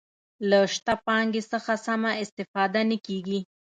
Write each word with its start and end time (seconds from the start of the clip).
له 0.49 0.59
شته 0.73 0.93
پانګې 1.05 1.41
څخه 1.51 1.73
سمه 1.85 2.11
استفاده 2.23 2.81
نه 2.89 2.97
کیږي. 3.05 3.39